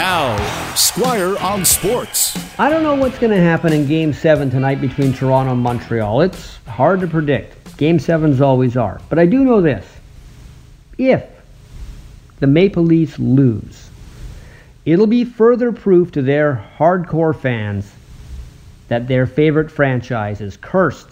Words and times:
Now, 0.00 0.74
Squire 0.76 1.36
on 1.40 1.62
Sports. 1.62 2.34
I 2.58 2.70
don't 2.70 2.82
know 2.82 2.94
what's 2.94 3.18
going 3.18 3.32
to 3.32 3.42
happen 3.42 3.74
in 3.74 3.86
Game 3.86 4.14
7 4.14 4.48
tonight 4.48 4.80
between 4.80 5.12
Toronto 5.12 5.52
and 5.52 5.60
Montreal. 5.60 6.22
It's 6.22 6.56
hard 6.64 7.00
to 7.00 7.06
predict. 7.06 7.76
Game 7.76 7.98
7s 7.98 8.40
always 8.40 8.78
are. 8.78 8.98
But 9.10 9.18
I 9.18 9.26
do 9.26 9.44
know 9.44 9.60
this. 9.60 9.86
If 10.96 11.22
the 12.38 12.46
Maple 12.46 12.82
Leafs 12.82 13.18
lose, 13.18 13.90
it'll 14.86 15.06
be 15.06 15.26
further 15.26 15.70
proof 15.70 16.12
to 16.12 16.22
their 16.22 16.66
hardcore 16.78 17.38
fans 17.38 17.92
that 18.88 19.06
their 19.06 19.26
favorite 19.26 19.70
franchise 19.70 20.40
is 20.40 20.56
cursed, 20.56 21.10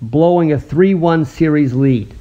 blowing 0.00 0.52
a 0.52 0.58
3 0.58 0.94
1 0.94 1.26
series 1.26 1.74
lead 1.74 2.14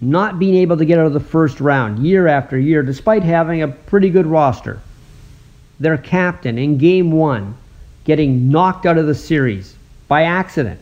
not 0.00 0.38
being 0.38 0.56
able 0.56 0.76
to 0.76 0.84
get 0.84 0.98
out 0.98 1.06
of 1.06 1.12
the 1.12 1.20
first 1.20 1.60
round 1.60 2.04
year 2.04 2.26
after 2.26 2.58
year, 2.58 2.82
despite 2.82 3.22
having 3.22 3.62
a 3.62 3.68
pretty 3.68 4.10
good 4.10 4.26
roster. 4.26 4.80
Their 5.80 5.98
captain 5.98 6.58
in 6.58 6.78
game 6.78 7.10
one 7.10 7.56
getting 8.04 8.50
knocked 8.50 8.86
out 8.86 8.98
of 8.98 9.06
the 9.06 9.14
series 9.14 9.74
by 10.08 10.24
accident. 10.24 10.80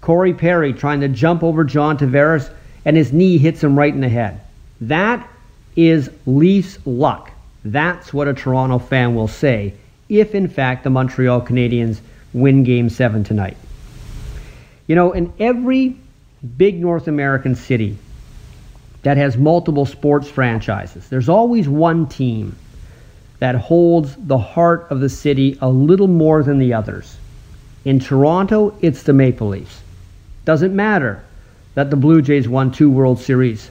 Corey 0.00 0.34
Perry 0.34 0.72
trying 0.72 1.00
to 1.00 1.08
jump 1.08 1.42
over 1.42 1.64
John 1.64 1.98
Tavares, 1.98 2.50
and 2.84 2.96
his 2.96 3.12
knee 3.12 3.38
hits 3.38 3.62
him 3.62 3.78
right 3.78 3.92
in 3.92 4.00
the 4.00 4.08
head. 4.08 4.40
That 4.80 5.28
is 5.76 6.10
Leafs 6.26 6.78
luck. 6.86 7.30
That's 7.64 8.12
what 8.12 8.28
a 8.28 8.34
Toronto 8.34 8.78
fan 8.78 9.14
will 9.14 9.28
say 9.28 9.74
if, 10.08 10.34
in 10.34 10.48
fact, 10.48 10.84
the 10.84 10.90
Montreal 10.90 11.40
Canadiens 11.40 12.00
win 12.32 12.64
Game 12.64 12.90
7 12.90 13.24
tonight. 13.24 13.56
You 14.86 14.94
know, 14.94 15.12
in 15.12 15.32
every 15.38 15.96
big 16.58 16.78
North 16.78 17.08
American 17.08 17.54
city, 17.54 17.96
that 19.04 19.16
has 19.18 19.36
multiple 19.36 19.86
sports 19.86 20.28
franchises. 20.28 21.08
There's 21.08 21.28
always 21.28 21.68
one 21.68 22.06
team 22.06 22.56
that 23.38 23.54
holds 23.54 24.16
the 24.16 24.38
heart 24.38 24.86
of 24.90 25.00
the 25.00 25.08
city 25.08 25.58
a 25.60 25.68
little 25.68 26.08
more 26.08 26.42
than 26.42 26.58
the 26.58 26.72
others. 26.72 27.16
In 27.84 28.00
Toronto, 28.00 28.74
it's 28.80 29.02
the 29.02 29.12
Maple 29.12 29.48
Leafs. 29.48 29.82
Doesn't 30.46 30.74
matter 30.74 31.22
that 31.74 31.90
the 31.90 31.96
Blue 31.96 32.22
Jays 32.22 32.48
won 32.48 32.70
two 32.72 32.90
World 32.90 33.20
Series. 33.20 33.70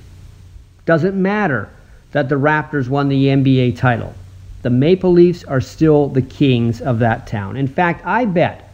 Doesn't 0.85 1.19
matter 1.19 1.69
that 2.11 2.30
the 2.30 2.36
Raptors 2.36 2.88
won 2.88 3.09
the 3.09 3.25
NBA 3.25 3.75
title. 3.77 4.13
The 4.61 4.69
Maple 4.69 5.11
Leafs 5.11 5.43
are 5.45 5.61
still 5.61 6.09
the 6.09 6.21
kings 6.21 6.80
of 6.80 6.99
that 6.99 7.25
town. 7.25 7.58
In 7.58 7.67
fact, 7.67 8.05
I 8.05 8.25
bet 8.25 8.71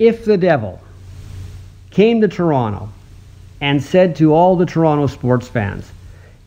if 0.00 0.24
the 0.24 0.36
devil 0.36 0.80
came 1.90 2.20
to 2.20 2.28
Toronto 2.28 2.88
and 3.64 3.82
said 3.82 4.14
to 4.14 4.34
all 4.34 4.56
the 4.56 4.66
Toronto 4.66 5.06
sports 5.06 5.48
fans, 5.48 5.90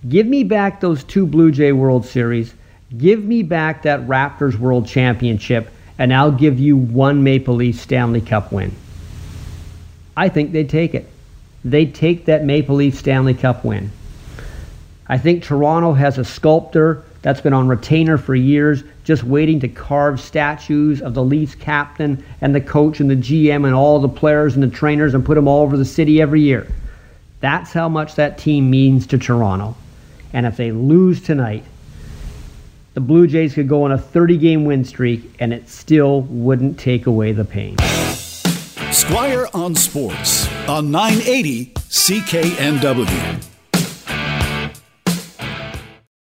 Give 0.08 0.28
me 0.28 0.44
back 0.44 0.80
those 0.80 1.04
two 1.04 1.26
Blue 1.26 1.50
Jay 1.50 1.72
World 1.72 2.06
Series. 2.06 2.54
Give 2.96 3.24
me 3.24 3.42
back 3.42 3.82
that 3.82 4.08
Raptors 4.08 4.56
World 4.56 4.86
Championship, 4.86 5.72
and 5.98 6.14
I'll 6.14 6.32
give 6.32 6.60
you 6.60 6.78
one 6.78 7.24
Maple 7.24 7.56
Leaf 7.56 7.82
Stanley 7.82 8.22
Cup 8.22 8.52
win. 8.52 8.72
I 10.16 10.30
think 10.30 10.52
they'd 10.52 10.70
take 10.70 10.94
it. 10.94 11.10
They'd 11.66 11.96
take 11.96 12.26
that 12.26 12.46
Maple 12.46 12.76
Leaf 12.76 12.94
Stanley 12.94 13.34
Cup 13.34 13.66
win. 13.66 13.90
I 15.08 15.18
think 15.18 15.42
Toronto 15.42 15.94
has 15.94 16.20
a 16.20 16.24
sculptor 16.24 17.04
that's 17.24 17.42
been 17.42 17.52
on 17.52 17.68
retainer 17.68 18.20
for 18.20 18.36
years, 18.36 18.84
just 19.06 19.24
waiting 19.24 19.60
to 19.62 19.68
carve 19.68 20.22
statues 20.22 21.02
of 21.02 21.16
the 21.16 21.24
Leafs 21.24 21.56
captain 21.56 22.24
and 22.42 22.54
the 22.54 22.62
coach 22.62 23.00
and 23.00 23.10
the 23.10 23.16
GM 23.16 23.66
and 23.66 23.74
all 23.74 24.00
the 24.00 24.08
players 24.08 24.54
and 24.54 24.62
the 24.62 24.68
trainers 24.68 25.16
and 25.16 25.26
put 25.26 25.34
them 25.34 25.48
all 25.48 25.64
over 25.64 25.78
the 25.78 25.84
city 25.84 26.22
every 26.22 26.42
year. 26.42 26.68
That's 27.40 27.72
how 27.72 27.88
much 27.88 28.16
that 28.16 28.38
team 28.38 28.70
means 28.70 29.08
to 29.08 29.18
Toronto. 29.18 29.76
And 30.34 30.46
if 30.46 30.58
they 30.58 30.72
lose 30.72 31.22
tonight, 31.22 31.64
the 32.94 33.02
Blue 33.02 33.28
Jays 33.28 33.54
could 33.54 33.68
go 33.68 33.84
on 33.84 33.92
a 33.92 33.98
30 33.98 34.38
game 34.38 34.66
win 34.66 34.84
streak 34.84 35.36
and 35.40 35.54
it 35.54 35.70
still 35.70 36.22
wouldn't 36.22 36.80
take 36.80 37.06
away 37.06 37.32
the 37.32 37.46
pain. 37.46 37.78
Squire 38.92 39.48
on 39.54 39.76
Sports 39.76 40.48
on 40.68 40.90
980 40.90 41.74
CKNW. 41.76 43.57